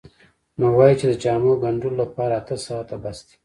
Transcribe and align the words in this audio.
نو 0.59 0.65
وایي 0.77 0.95
چې 0.99 1.05
د 1.09 1.13
جامو 1.23 1.51
ګنډلو 1.63 1.97
لپاره 2.01 2.33
اته 2.41 2.55
ساعته 2.67 2.95
بس 3.03 3.17
دي. 3.27 3.35